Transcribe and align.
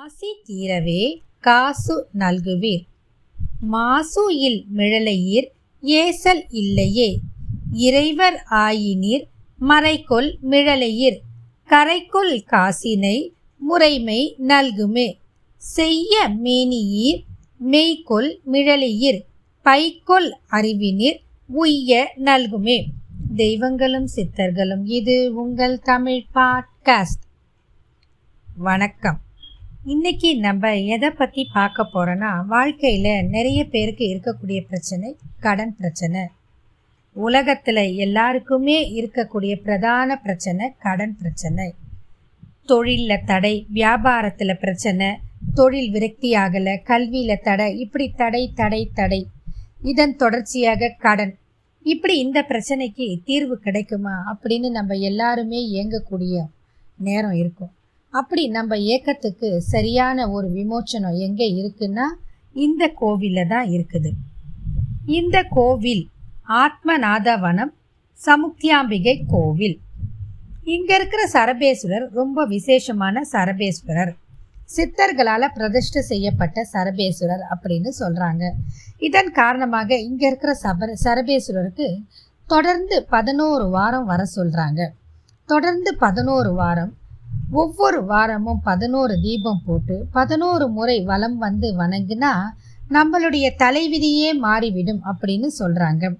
ஆசி 0.00 0.26
தீரவே 0.48 1.20
காசு 1.40 2.06
நல்குவீர். 2.18 2.84
மாசு 3.60 4.36
இல் 4.36 4.64
மிழலையீர் 4.74 5.46
ஏசல் 5.82 6.44
இல்லையே. 6.50 7.18
இறைவர் 7.72 8.44
ஆயினீர் 8.50 9.24
மறைக்குள் 9.56 10.38
மிழலையீர். 10.50 11.18
கரைக்குள் 11.68 12.42
காசினை 12.50 13.30
முறைமை 13.58 14.36
நல்குமே. 14.48 15.18
செய்ய 15.56 16.28
மேனியீர் 16.44 17.22
மெய்க்குள் 17.66 18.36
மிழலையீர். 18.52 19.20
பைக்கொல் 19.64 20.34
அறிவினீர் 20.50 21.20
உய்ய 21.46 22.12
நல்குமே. 22.16 22.84
தெய்வங்களும் 23.36 24.08
சித்தர்களும் 24.16 24.82
இது 24.84 25.34
உங்கள் 25.34 25.78
தமிழ் 25.78 26.24
பாட்காஸ்ட். 26.34 27.26
வணக்கம். 28.56 29.20
இன்னைக்கு 29.84 30.36
நம்ம 30.36 30.76
எதை 30.76 31.10
பற்றி 31.10 31.48
பார்க்க 31.52 31.86
போகிறோன்னா 31.92 32.46
வாழ்க்கையில் 32.46 33.28
நிறைய 33.28 33.64
பேருக்கு 33.64 34.04
இருக்கக்கூடிய 34.06 34.60
பிரச்சனை 34.60 35.16
கடன் 35.40 35.76
பிரச்சனை. 35.76 36.26
உலகத்தில் 37.12 37.96
எல்லாருக்குமே 37.96 38.76
இருக்கக்கூடிய 39.00 39.54
பிரதான 39.62 40.18
பிரச்சனை 40.18 40.72
கடன் 40.78 41.16
பிரச்சனை. 41.16 41.74
தொழிலில் 42.66 43.24
தடை 43.24 43.66
வியாபாரத்தில் 43.74 44.54
பிரச்சனை 44.54 45.16
தொழில் 45.54 45.90
விரக்தி 45.90 46.32
ஆகலை 46.32 46.82
கல்வியில் 46.82 47.42
தடை 47.42 47.78
இப்படி 47.78 48.08
தடை 48.10 48.52
தடை 48.54 48.90
தடை. 48.94 49.26
இதன் 49.82 50.16
தொடர்ச்சியாக 50.16 50.94
கடன். 50.98 51.38
இப்படி 51.82 52.18
இந்த 52.18 52.46
பிரச்சனைக்கு 52.48 53.22
தீர்வு 53.24 53.58
கிடைக்குமா 53.58 54.16
அப்படின்னு 54.32 54.70
நம்ம 54.70 54.94
எல்லாருமே 54.94 55.60
இயங்கக்கூடிய 55.72 56.46
நேரம் 56.96 57.32
இருக்கும். 57.32 57.74
அப்படி 58.12 58.42
நம்ம 58.56 58.76
ஏக்கத்துக்கு 58.94 59.48
சரியான 59.72 60.26
ஒரு 60.36 60.48
விமோச்சனம் 60.56 61.18
எங்கே 61.26 61.48
இருக்குன்னா 61.58 62.06
இந்த 62.64 62.84
கோவிலில் 63.00 63.50
தான் 63.52 63.68
இருக்குது. 63.74 64.10
இந்த 65.18 65.36
கோவில் 65.56 66.02
ஆத்மநாதவனம் 66.62 67.72
சமுக்தியாம்பிகை 68.18 69.14
கோவில். 69.34 69.76
இங்கே 70.74 70.94
இருக்கிற 70.98 71.22
சரபேஸ்வரர் 71.36 72.06
ரொம்ப 72.18 72.44
விசேஷமான 72.56 73.22
சரபேஸ்வரர். 73.34 74.12
சித்தர்களால் 74.74 75.52
பிரதிஷ்டை 75.56 76.02
செய்யப்பட்ட 76.10 76.64
சரபேஸ்வரர் 76.74 77.44
அப்படின்னு 77.52 77.90
சொல்கிறாங்க 78.00 78.44
இதன் 79.06 79.30
காரணமாக 79.40 79.98
இங்கே 80.08 80.26
இருக்கிற 80.30 80.52
சபர 80.64 80.92
சரபேஸ்வரருக்கு 81.06 81.88
தொடர்ந்து 82.48 82.96
பதினோரு 83.14 83.66
வாரம் 83.76 84.06
வர 84.12 84.22
சொல்கிறாங்க 84.36 84.80
தொடர்ந்து 85.48 85.90
பதினோரு 86.04 86.52
வாரம் 86.60 86.92
ஒவ்வொரு 87.50 88.04
வாரமும் 88.04 88.60
பதினோரு 88.62 89.20
தீபம் 89.20 89.62
போட்டு 89.66 90.06
பதினோரு 90.12 90.68
முறை 90.68 91.02
வலம் 91.02 91.38
வந்து 91.38 91.78
வணங்கினா 91.78 92.30
நம்மளுடைய 92.90 93.50
தலைவிதியே 93.58 94.38
மாறிவிடும் 94.38 95.02
அப்படின்னு 95.04 95.48
சொல்கிறாங்க 95.58 96.16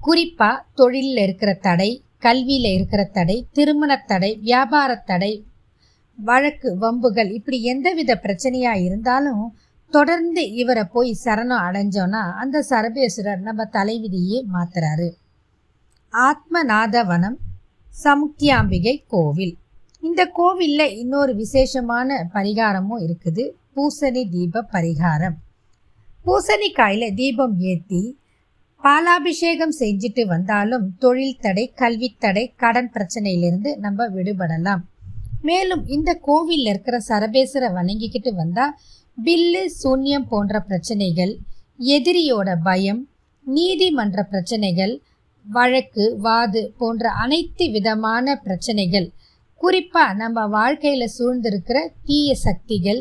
குறிப்பாக 0.00 0.64
தொழிலில் 0.74 1.16
இருக்கிற 1.16 1.54
தடை 1.54 2.04
கல்வியில் 2.18 2.72
இருக்கிற 2.72 3.04
தடை 3.04 3.48
திருமணத் 3.52 4.06
தடை 4.06 4.40
வியாபாரத் 4.44 5.06
தடை 5.06 5.44
வழக்கு 6.16 6.76
வம்புகள் 6.80 7.32
இப்படி 7.32 7.62
எந்தவித 7.62 8.20
பிரச்சனையாக 8.22 8.84
இருந்தாலும் 8.84 9.56
தொடர்ந்து 9.90 10.52
இவரை 10.52 10.84
போய் 10.84 11.18
சரணம் 11.24 11.58
அடைஞ்சோன்னா 11.68 12.32
அந்த 12.32 12.64
சரபேஸ்வரர் 12.70 13.38
நம்ம 13.38 13.64
தலைவிதியே 13.64 14.44
மாத்துறாரு. 14.52 15.10
ஆத்மநாதவனம் 16.12 17.36
சமுக்தியாம்பிகை 18.04 19.04
கோவில். 19.08 19.58
இந்த 20.08 20.22
கோவிலில் 20.38 20.94
இன்னொரு 21.02 21.32
விசேஷமான 21.42 22.16
பரிகாரமும் 22.34 23.02
இருக்குது. 23.06 23.44
பூசணி 23.74 24.22
தீப 24.34 24.62
பரிகாரம். 24.74 25.36
பூசணிக்காயில் 26.24 27.14
தீபம் 27.20 27.54
ஏற்றி 27.70 28.02
பாலாபிஷேகம் 28.82 29.74
செஞ்சுட்டு 29.80 30.22
வந்தாலும் 30.32 30.84
தொழில் 31.02 31.38
தடை 31.44 31.64
கல்வி 31.80 32.08
தடை 32.24 32.44
கடன் 32.62 32.90
பிரச்சனையிலிருந்து 32.94 33.70
நம்ம 33.84 34.08
விடுபடலாம். 34.16 34.82
மேலும் 35.48 35.82
இந்த 35.96 36.10
கோவிலில் 36.26 36.70
இருக்கிற 36.72 36.96
சரபேசரை 37.08 37.68
வணங்கிக்கிட்டு 37.78 38.30
வந்தால் 38.34 38.76
பில்லு 39.18 39.64
சூன்யம் 39.80 40.28
போன்ற 40.30 40.60
பிரச்சனைகள் 40.68 41.34
எதிரியோட 41.94 42.50
பயம் 42.68 43.02
நீதிமன்ற 43.46 44.20
பிரச்சனைகள் 44.32 44.94
வழக்கு 45.46 46.04
வாது 46.26 46.62
போன்ற 46.80 47.10
அனைத்து 47.24 47.64
விதமான 47.76 48.36
பிரச்சனைகள் 48.44 49.08
குறிப்பாக 49.64 50.14
நம்ம 50.14 50.38
வாழ்க்கையில் 50.54 51.12
சூழ்ந்திருக்கிற 51.16 51.78
தீய 52.08 52.30
சக்திகள் 52.46 52.98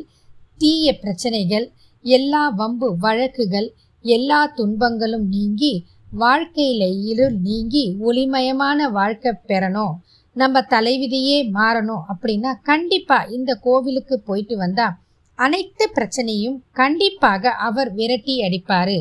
தீய 0.58 0.94
பிரச்சனைகள் 1.02 1.66
எல்லா 2.06 2.44
வம்பு 2.60 2.88
வழக்குகள் 2.98 3.68
எல்லா 4.06 4.40
துன்பங்களும் 4.58 5.26
நீங்கி 5.28 5.74
வாழ்க்கையில் 6.14 6.88
இருள் 7.12 7.36
நீங்கி 7.48 7.84
ஒளிமயமான 8.08 8.90
வாழ்க்கை 8.92 9.32
பெறணும். 9.48 9.94
நம்ம 10.36 10.62
தலைவிதியே 10.74 11.40
மாறணும் 11.58 12.04
அப்படின்னா 12.12 12.52
கண்டிப்பாக 12.70 13.32
இந்த 13.38 13.54
கோவிலுக்கு 13.66 14.18
போயிட்டு 14.20 14.58
வந்தால் 14.58 14.98
அனைத்து 15.40 15.86
பிரச்சனையும் 15.98 16.58
கண்டிப்பாக 16.72 17.54
அவர் 17.68 17.92
விரட்டி 17.94 18.36
அடிப்பார். 18.48 18.98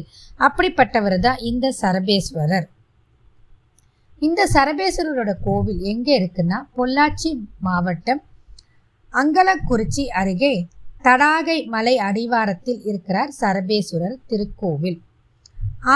அப்படிப்பட்டவர் 0.46 1.18
தான் 1.18 1.42
இந்த 1.50 1.74
சரபேஸ்வரர். 1.82 2.66
இந்த 4.26 4.40
சரபேஸ்வரரோட 4.54 5.30
கோவில் 5.44 5.80
எங்கே 5.92 6.12
இருக்குன்னா 6.18 6.58
பொள்ளாச்சி 6.76 7.30
மாவட்டம் 7.66 8.20
அங்கலக்குறிச்சி 9.12 10.04
அருகே 10.20 10.52
தடாகை 11.06 11.56
மலை 11.66 11.94
அடிவாரத்தில் 12.08 12.82
இருக்கிறார் 12.84 13.30
சரபேஸ்வரர் 13.40 14.20
திருக்கோவில். 14.30 14.98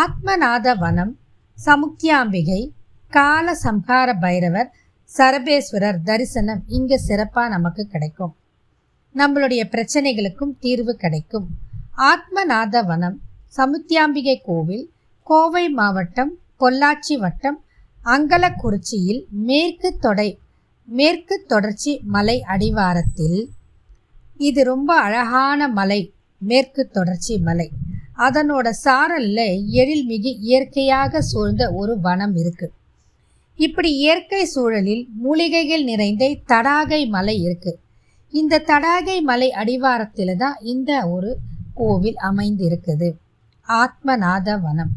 ஆத்மநாத 0.01 0.75
வனம் 0.79 1.13
சமுக்தியாம்பிகை 1.59 2.63
கால 3.13 3.55
சம்ஹார 3.65 4.09
பைரவர் 4.25 4.71
சரபேஸ்வரர் 5.11 6.01
தரிசனம் 6.09 6.63
இங்கே 6.69 6.99
சிறப்பாக 6.99 7.49
நமக்கு 7.49 7.83
கிடைக்கும். 7.87 8.35
நம்மளுடைய 9.15 9.63
பிரச்சனைகளுக்கும் 9.75 10.57
தீர்வு 10.65 10.95
கிடைக்கும். 10.97 11.47
ஆத்மநாத 12.11 12.83
வனம் 12.91 13.17
சமுத்தியாம்பிகை 13.59 14.37
கோவில் 14.49 14.85
கோவை 15.27 15.65
மாவட்டம் 15.79 16.33
பொள்ளாச்சி 16.59 17.15
வட்டம் 17.23 17.59
அங்கலக்குறிச்சியில் 18.07 19.23
மேற்கு 19.31 19.97
தொடை 20.01 20.39
மேற்கு 20.89 21.45
தொடர்ச்சி 21.47 22.01
மலை 22.05 22.43
அடிவாரத்தில் 22.43 23.51
இது 24.39 24.65
ரொம்ப 24.65 24.95
அழகான 25.01 25.69
மலை 25.69 26.13
மேற்கு 26.39 26.89
தொடர்ச்சி 26.89 27.39
மலை. 27.39 27.71
அதனோட 28.19 28.71
சாரல்ல 28.85 29.41
எழில்மிகு 29.73 30.37
இயற்கையாக 30.41 31.23
சூழ்ந்த 31.23 31.71
ஒரு 31.71 32.01
வனம் 32.01 32.37
இருக்கு. 32.37 32.73
இப்படி 33.57 33.91
இயற்கை 33.97 34.45
சூழலில் 34.45 35.09
மூலிகைகள் 35.23 35.85
நிறைந்த 35.85 36.37
தடாகை 36.49 37.09
மலை 37.09 37.43
இருக்கு. 37.43 37.79
இந்த 38.31 38.63
தடாகை 38.67 39.21
மலை 39.21 39.53
அடிவாரத்தில் 39.53 40.37
தான் 40.37 40.57
இந்த 40.63 41.09
ஒரு 41.09 41.37
கோவில் 41.75 42.17
அமைந்திருக்குது. 42.23 43.11
ஆத்மநாத 43.69 44.61
வனம். 44.61 44.93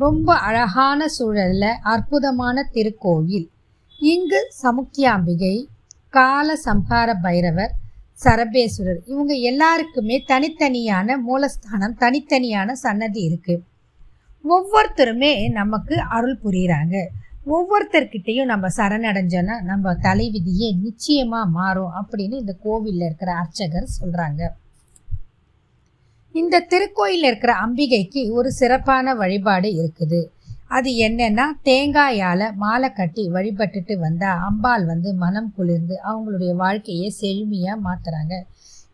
ரொம்ப 0.00 0.28
அழகான 0.40 1.06
சூழலில் 1.08 1.80
அற்புதமான 1.84 2.62
திருக்கோவில். 2.74 3.46
இங்கு 4.00 4.40
சமுக்கியாம்பிகை 4.62 5.54
கால 6.14 6.56
சம்ஹார 6.64 7.08
பைரவர் 7.22 7.72
சரபேஸ்வரர் 8.18 9.00
இவங்க 9.06 9.32
எல்லாருக்குமே 9.50 10.16
தனித்தனியான 10.28 11.16
மூலஸ்தானம் 11.26 11.96
தனித்தனியான 12.00 12.72
சன்னதி 12.76 13.20
இருக்குது 13.28 13.64
ஒவ்வொருத்தருமே 14.44 15.32
நமக்கு 15.50 15.96
அருள் 16.08 16.40
புரிகிறாங்க 16.42 16.96
ஒவ்வொருத்தர்கிட்டையும் 17.50 18.50
நம்ம 18.52 18.66
சரணடைஞ்சோன்னா 18.76 19.56
நம்ம 19.62 19.94
தலைவிதியே 20.02 20.68
நிச்சயமாக 20.80 21.52
மாறும் 21.52 21.94
அப்படின்னு 22.00 22.36
இந்த 22.36 22.54
கோவிலில் 22.62 23.06
இருக்கிற 23.06 23.30
அர்ச்சகர் 23.34 23.94
சொல்கிறாங்க 23.96 24.42
இந்த 26.34 26.64
திருக்கோயிலில் 26.72 27.28
இருக்கிற 27.28 27.52
அம்பிகைக்கு 27.64 28.22
ஒரு 28.32 28.50
சிறப்பான 28.58 29.14
வழிபாடு 29.14 29.68
இருக்குது. 29.80 30.20
அது 30.76 30.90
என்னன்னா 31.06 31.46
தேங்காயால் 31.68 32.44
மாலை 32.62 32.88
கட்டி 32.98 33.22
வழிபட்டுட்டு 33.36 33.94
வந்தால் 33.98 34.42
அம்பாள் 34.48 34.84
வந்து 34.84 35.10
மனம் 35.22 35.50
குளிர்ந்து 35.56 35.94
அவங்களுடைய 36.10 36.52
வாழ்க்கையை 36.62 37.08
செழுமையாக 37.20 37.82
மாற்றுறாங்க 37.86 38.34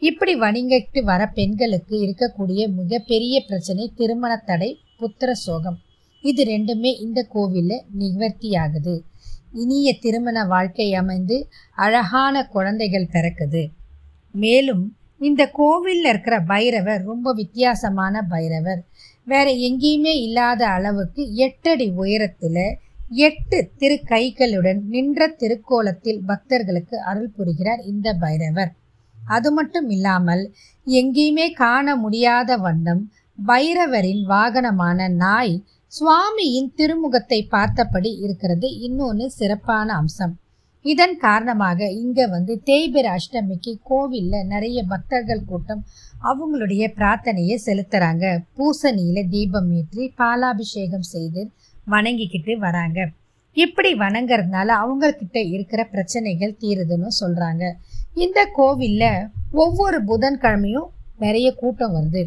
இப்படி 0.03 0.33
வணிகிட்டு 0.45 1.01
வர 1.11 1.23
பெண்களுக்கு 1.39 1.95
இருக்கக்கூடிய 2.05 2.63
மிகப்பெரிய 2.79 3.37
பிரச்சனை 3.49 3.85
திருமண 3.99 4.33
தடை 4.49 4.71
புத்திர 5.01 5.31
சோகம். 5.45 5.79
இது 6.25 6.43
ரெண்டுமே 6.45 6.91
இந்த 7.05 7.21
கோவிலில் 7.35 7.87
நிவர்த்தி 8.01 8.51
ஆகுது 8.65 8.95
இனிய 9.63 9.89
திருமண 10.05 10.39
வாழ்க்கை 10.45 10.89
அமைந்து 11.01 11.37
அழகான 11.85 12.45
குழந்தைகள் 12.55 13.13
பிறக்குது. 13.15 13.63
மேலும் 14.35 14.85
இந்த 15.21 15.51
கோவிலில் 15.51 16.05
இருக்கிற 16.05 16.41
பைரவர் 16.41 17.03
ரொம்ப 17.05 17.33
வித்தியாசமான 17.33 18.23
பைரவர். 18.23 18.85
வேற 19.25 19.51
எங்கேயுமே 19.51 20.15
இல்லாத 20.21 20.67
அளவுக்கு 20.67 21.35
எட்டடி 21.35 21.91
உயரத்தில் 21.91 22.79
எட்டு 23.09 23.71
திருக்கைகளுடன் 23.79 24.81
நின்ற 24.89 25.27
திருக்கோலத்தில் 25.27 26.21
பக்தர்களுக்கு 26.27 26.99
அருள் 27.01 27.33
புரிகிறார் 27.37 27.81
இந்த 27.81 28.15
பைரவர். 28.15 28.73
அது 29.29 29.53
மட்டும் 29.53 29.89
இல்லாமல் 29.89 30.53
எங்கேயுமே 30.87 31.53
காண 31.53 31.97
முடியாத 31.97 32.57
வண்ணம் 32.57 33.13
பைரவரின் 33.47 34.23
வாகனமான 34.29 35.09
நாய் 35.09 35.65
சுவாமியின் 35.93 36.73
திருமுகத்தை 36.77 37.49
பார்த்தபடி 37.49 38.11
இருக்கிறது. 38.17 38.79
இன்னொன்று 38.79 39.31
சிறப்பான 39.31 39.95
அம்சம். 39.95 40.35
இதன் 40.91 41.15
காரணமாக 41.19 41.81
இங்கே 42.01 42.25
வந்து 42.33 42.53
தேய்பிர 42.69 43.07
அஷ்டமிக்கு 43.17 43.73
கோவிலில் 43.89 44.49
நிறைய 44.53 44.79
பக்தர்கள் 44.93 45.47
கூட்டம் 45.51 45.83
அவங்களுடைய 46.23 46.85
பிரார்த்தனையை 46.99 47.57
செலுத்துகிறாங்க 47.65 48.27
பூசணியில் 48.57 49.31
தீபம் 49.35 49.71
ஏற்றி 49.79 50.05
பாலாபிஷேகம் 50.21 51.07
செய்து 51.13 51.43
வணங்கிக்கிட்டு 51.87 52.55
வராங்க. 52.59 52.99
இப்படி 53.57 53.91
வணங்குறதுனால 54.05 54.69
அவங்கக்கிட்ட 54.83 55.39
இருக்கிற 55.55 55.81
பிரச்சனைகள் 55.93 56.59
தீருதுன்னு 56.63 57.11
சொல்கிறாங்க 57.21 57.65
இந்த 58.25 58.41
கோவிலில் 58.59 59.29
ஒவ்வொரு 59.65 59.99
புதன்கிழமையும் 60.05 60.89
நிறைய 61.19 61.49
கூட்டம் 61.61 61.95
வருது. 61.97 62.23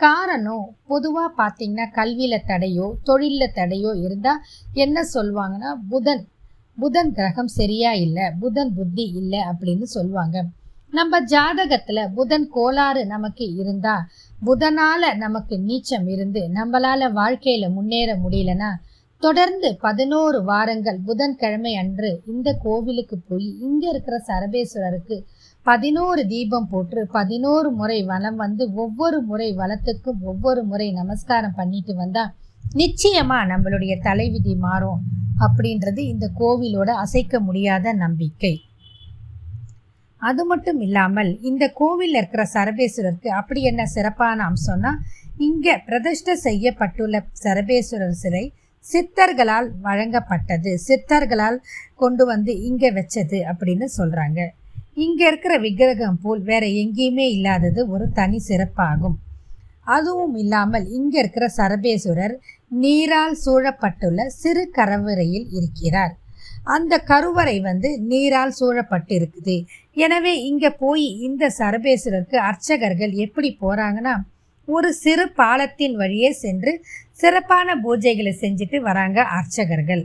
காரணம் 0.00 0.66
பொதுவாக 0.90 1.30
பார்த்தீங்கன்னா 1.40 1.86
கல்வியில் 1.98 2.46
தடையோ 2.48 2.86
தொழிலில் 3.08 3.56
தடையோ 3.58 3.90
இருந்தால் 4.04 4.44
என்ன 4.84 5.04
சொல்லுவாங்கன்னா 5.14 5.72
புதன் 5.90 6.22
புதன் 6.78 7.12
கிரகம் 7.12 7.48
சரியா 7.48 7.92
இல்லை 7.92 8.30
புதன் 8.40 8.74
புத்தி 8.74 9.04
இல்லை 9.10 9.40
அப்படின்னு 9.40 9.82
சொல்லுவாங்க. 9.82 10.36
நம்ம 10.90 11.20
ஜாதகத்தில் 11.20 12.10
புதன் 12.14 12.48
கோளாறு 12.48 13.06
நமக்கு 13.06 13.54
இருந்தா 13.54 13.94
புதனால 14.44 15.14
நமக்கு 15.16 15.58
நீச்சம் 15.58 16.08
இருந்து 16.08 16.40
நம்மளால 16.54 17.10
வாழ்க்கையில 17.12 17.70
முன்னேற 17.72 18.16
முடியலன்னா 18.16 18.70
தொடர்ந்து 19.22 19.68
பதினோரு 19.80 20.42
வாரங்கள் 20.42 20.98
புதன்கிழமை 21.04 21.74
அன்று 21.74 22.22
இந்த 22.26 22.48
கோவிலுக்கு 22.62 23.18
போய் 23.28 23.48
இங்க 23.60 23.88
இருக்கிற 23.88 24.16
சரபேஸ்வரருக்கு 24.28 25.16
பதினோரு 25.66 26.26
தீபம் 26.26 26.68
போட்டு 26.68 27.06
பதினோரு 27.12 27.70
முறை 27.70 28.02
வலம் 28.02 28.36
வந்து 28.36 28.74
ஒவ்வொரு 28.74 29.22
முறை 29.22 29.56
வளத்துக்கும் 29.56 30.20
ஒவ்வொரு 30.22 30.64
முறை 30.64 30.92
நமஸ்காரம் 30.92 31.54
பண்ணிட்டு 31.54 31.94
வந்தா 31.94 32.24
நிச்சயமாக 32.62 33.48
நம்மளுடைய 33.52 33.94
தலைவிதி 34.08 34.54
மாறும் 34.66 35.00
அப்படின்றது 35.44 36.00
இந்த 36.12 36.26
கோவிலோட 36.40 36.90
அசைக்க 37.04 37.40
முடியாத 37.40 37.92
நம்பிக்கை. 38.04 38.54
அது 40.22 40.42
மட்டும் 40.44 40.80
இல்லாமல் 40.80 41.30
இந்த 41.50 41.64
கோவிலில் 41.80 42.18
இருக்கிற 42.20 42.42
சரபேஸ்வரருக்கு 42.54 43.30
அப்படி 43.40 43.60
என்ன 43.70 43.82
சிறப்பான 43.86 44.38
அம்சம்னா 44.50 44.92
இங்கே 45.46 45.74
பிரதிஷ்டை 45.86 46.34
செய்யப்பட்டுள்ள 46.46 47.16
சரபேஸ்வரர் 47.44 48.20
சிலை 48.22 48.44
சித்தர்களால் 48.84 49.68
வழங்கப்பட்டது. 49.82 50.70
சித்தர்களால் 50.88 51.58
கொண்டு 51.94 52.24
வந்து 52.26 52.54
இங்கே 52.68 52.90
வச்சது 52.98 53.40
அப்படின்னு 53.52 53.88
சொல்கிறாங்க 53.98 54.40
இங்கே 55.04 55.24
இருக்கிற 55.30 55.54
விக்கிரகம் 55.58 56.18
போல் 56.22 56.40
வேற 56.50 56.64
எங்கேயுமே 56.82 57.26
இல்லாதது 57.36 57.80
ஒரு 57.88 58.06
தனி 58.18 58.38
சிறப்பாகும். 58.48 59.16
அதுவும் 59.86 60.34
இல்லாமல் 60.42 60.86
இங்கே 60.98 61.18
இருக்கிற 61.22 61.46
சரபேஸ்வரர் 61.58 62.34
நீரால் 62.82 63.36
சூழப்பட்டுள்ள 63.44 64.20
சிறு 64.40 64.64
கருவறையில் 64.78 65.48
இருக்கிறார். 65.58 66.12
அந்த 66.74 66.94
கருவறை 67.10 67.56
வந்து 67.68 67.88
நீரால் 68.10 68.56
சூழப்பட்டு 68.58 69.14
இருக்குது 69.18 69.56
எனவே 70.04 70.34
இங்கே 70.50 70.70
போய் 70.82 71.06
இந்த 71.28 71.50
சரபேஸ்வரருக்கு 71.58 72.38
அர்ச்சகர்கள் 72.48 73.12
எப்படி 73.24 73.50
போகிறாங்கன்னா 73.62 74.14
ஒரு 74.68 74.88
சிறு 75.02 75.24
பாலத்தின் 75.38 75.96
வழியே 76.00 76.30
சென்று 76.42 76.72
சிறப்பான 77.20 77.74
பூஜைகளை 77.84 78.32
செஞ்சுட்டு 78.42 78.78
வராங்க 78.88 79.18
அர்ச்சகர்கள். 79.38 80.02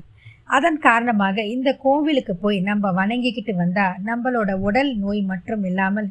அதன் 0.55 0.79
காரணமாக 0.87 1.43
இந்த 1.55 1.69
கோவிலுக்கு 1.83 2.33
போய் 2.43 2.59
நம்ம 2.69 2.91
வணங்கிக்கிட்டு 2.99 3.53
வந்தால் 3.55 3.97
நம்மளோட 4.09 4.51
உடல் 4.67 4.91
நோய் 5.03 5.21
மட்டும் 5.31 5.63
இல்லாமல் 5.69 6.07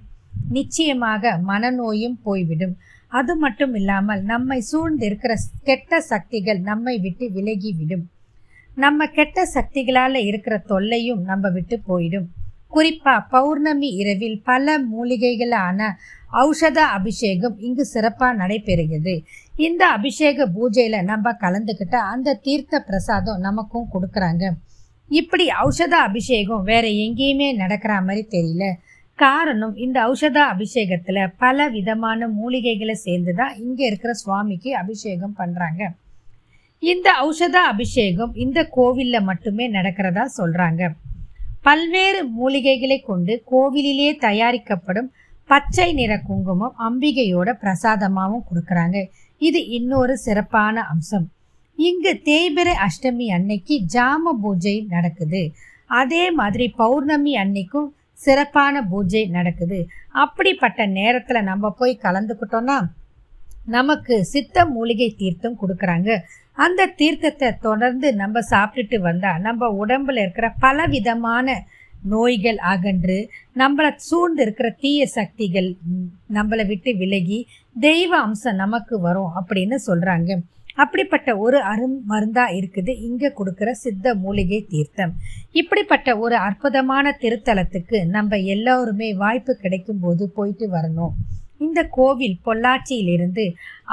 நிச்சயமாக 0.57 1.33
மனநோயும் 1.51 2.19
போய்விடும். 2.23 2.75
அது 3.19 3.33
மட்டும் 3.45 3.75
இல்லாமல் 3.81 4.23
நம்மை 4.33 4.59
சூழ்ந்திருக்கிற 4.71 5.33
கெட்ட 5.69 6.01
சக்திகள் 6.11 6.61
நம்மை 6.71 6.95
விட்டு 7.05 7.27
விலகி 7.37 7.71
விடும் 7.79 8.05
நம்ம 8.77 9.07
கெட்ட 9.19 9.45
சக்திகளால் 9.55 10.19
இருக்கிற 10.31 10.55
தொல்லையும் 10.71 11.23
நம்ம 11.31 11.49
விட்டு 11.51 11.77
போயிடும். 11.89 12.27
குறிப்பாக 12.75 13.21
பௌர்ணமி 13.35 13.89
இரவில் 14.01 14.39
பல 14.49 14.75
மூலிகைகளான 14.93 15.81
ஔஷத 16.45 16.79
அபிஷேகம் 16.97 17.57
இங்கு 17.67 17.85
சிறப்பாக 17.93 18.39
நடைபெறுகிறது. 18.41 19.15
இந்த 19.67 19.83
அபிஷேக 19.97 20.47
பூஜையில் 20.57 20.99
நம்ம 21.11 21.33
கலந்துக்கிட்ட 21.45 21.97
அந்த 22.15 22.39
தீர்த்த 22.47 22.81
பிரசாதம் 22.89 23.45
நமக்கும் 23.47 23.91
கொடுக்குறாங்க. 23.95 24.45
இப்படி 25.11 25.45
ஔஷத 25.65 25.95
அபிஷேகம் 26.09 26.67
வேற 26.71 26.85
எங்கேயுமே 27.05 27.49
நடக்கிற 27.62 27.95
மாதிரி 28.01 28.25
தெரியல. 28.37 28.67
காரணம் 29.19 29.75
இந்த 29.85 29.99
ஔஷத 30.11 30.39
அபிஷேகத்தில் 30.55 31.21
பல 31.43 31.69
விதமான 31.77 32.29
மூலிகைகளை 32.41 32.97
சேர்ந்து 33.05 33.33
தான் 33.35 33.55
இங்கே 33.65 33.85
இருக்கிற 33.87 34.13
சுவாமிக்கு 34.23 34.71
அபிஷேகம் 34.83 35.37
பண்ணுறாங்க 35.39 35.83
இந்த 36.83 37.09
ஔஷத 37.29 37.57
அபிஷேகம் 37.73 38.33
இந்த 38.45 38.59
கோவிலில் 38.77 39.27
மட்டுமே 39.31 39.67
நடக்கிறதா 39.77 40.25
சொல்கிறாங்க 40.39 40.83
பல்வேறு 41.69 42.21
மூலிகைகளை 42.39 42.99
கொண்டு 43.03 43.33
கோவிலிலே 43.53 44.11
தயாரிக்கப்படும் 44.27 45.09
பச்சை 45.51 45.89
நிற 45.93 46.12
குங்குமம் 46.29 46.75
அம்பிகையோட 46.87 47.49
பிரசாதமாகவும் 47.62 48.47
கொடுக்குறாங்க. 48.49 48.99
இது 49.41 49.61
இன்னொரு 49.69 50.15
சிறப்பான 50.17 50.83
அம்சம். 50.93 51.27
இங்கு 51.79 52.12
தேய்பிரை 52.29 52.75
அஷ்டமி 52.87 53.27
அன்னைக்கு 53.37 53.75
ஜாம 53.95 54.33
பூஜை 54.43 54.75
நடக்குது. 54.95 55.43
அதே 56.01 56.25
மாதிரி 56.31 56.67
பௌர்ணமி 56.83 57.33
அன்னைக்கும் 57.43 57.89
சிறப்பான 58.19 58.83
பூஜை 58.83 59.23
நடக்குது. 59.37 59.79
அப்படிப்பட்ட 60.25 60.87
நேரத்தில் 60.99 61.49
நம்ம 61.51 61.71
போய் 61.79 62.03
கலந்துக்கிட்டோன்னா 62.03 62.79
நமக்கு 63.67 64.15
சித்த 64.25 64.67
மூலிகை 64.67 65.09
தீர்த்தம் 65.17 65.61
கொடுக்குறாங்க. 65.63 66.11
அந்த 66.59 66.91
தீர்த்தத்தை 67.01 67.49
தொடர்ந்து 67.59 68.09
நம்ம 68.15 68.43
சாப்பிட்டுட்டு 68.51 68.99
வந்தால் 68.99 69.41
நம்ம 69.41 69.69
உடம்பில் 69.83 70.17
இருக்கிற 70.17 70.47
பல 70.61 70.87
விதமான 70.87 71.57
நோய்கள் 72.05 72.59
அகன்று 72.73 73.19
நம்மளை 73.57 73.91
சூழ்ந்து 74.09 74.43
இருக்கிற 74.43 74.69
தீய 74.83 75.01
சக்திகள் 75.07 75.69
நம்மளை 76.35 76.65
விட்டு 76.67 76.91
விலகி 76.97 77.39
தெய்வ 77.77 78.12
அம்சம் 78.19 78.61
நமக்கு 78.65 78.95
வரும் 79.01 79.33
அப்படின்னு 79.41 79.79
சொல்கிறாங்க 79.87 80.33
அப்படிப்பட்ட 80.76 81.31
ஒரு 81.44 81.58
அரும் 81.73 81.96
மருந்தாக 82.11 82.56
இருக்குது. 82.58 82.93
இங்கே 83.08 83.28
கொடுக்குற 83.38 83.70
சித்த 83.82 84.14
மூலிகை 84.25 84.61
தீர்த்தம். 84.73 85.14
இப்படிப்பட்ட 85.52 86.19
ஒரு 86.25 86.37
அற்புதமான 86.46 87.17
திருத்தலத்துக்கு 87.23 88.00
நம்ம 88.17 88.38
எல்லோருமே 88.55 89.08
வாய்ப்பு 89.23 89.55
கிடைக்கும் 89.56 90.02
போது 90.05 90.26
போயிட்டு 90.37 90.69
வரணும். 90.76 91.14
இந்த 91.58 91.81
கோவில் 91.96 92.38
பொள்ளாச்சியிலிருந்து 92.47 93.45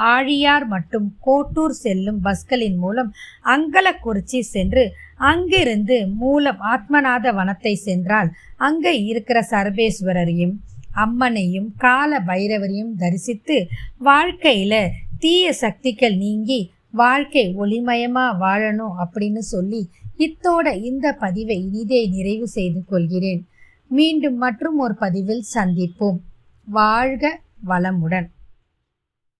ஆழியார் 0.07 0.65
மற்றும் 0.67 1.07
கோட்டூர் 1.19 1.75
செல்லும் 1.83 2.19
பஸ்களின் 2.21 2.77
மூலம் 2.77 3.11
அங்கலக்குறிச்சி 3.45 4.39
சென்று 4.49 4.83
அங்கிருந்து 5.29 5.97
மூலம் 6.21 6.59
ஆத்மநாத 6.73 7.33
வனத்தை 7.33 7.73
சென்றால் 7.87 8.29
அங்கே 8.67 8.93
இருக்கிற 9.11 9.39
சர்வேஸ்வரரையும் 9.51 10.55
அம்மனையும் 11.03 11.69
கால 11.77 12.19
பைரவரையும் 12.27 12.91
தரிசித்து 12.97 13.57
வாழ்க்கையில் 13.99 14.81
தீய 15.23 15.53
சக்திகள் 15.53 16.15
நீங்கி 16.15 16.71
வாழ்க்கை 16.91 17.55
ஒளிமயமா 17.57 18.25
வாழணும் 18.39 18.95
அப்படின்னு 19.03 19.41
சொல்லி 19.51 19.89
இத்தோட 20.17 20.83
இந்த 20.83 21.13
பதிவை 21.13 21.57
இனிதே 21.63 22.07
நிறைவு 22.07 22.47
செய்து 22.47 22.85
கொள்கிறேன். 22.85 23.45
மீண்டும் 23.87 24.37
மற்றும் 24.37 24.77
ஒரு 24.77 24.95
பதிவில் 24.95 25.43
சந்திப்போம். 25.53 26.19
வாழ்க 26.65 27.39
வளமுடன். 27.67 28.27